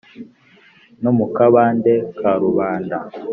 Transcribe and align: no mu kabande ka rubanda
no 1.01 1.11
mu 1.17 1.25
kabande 1.35 1.93
ka 2.17 2.31
rubanda 2.43 2.97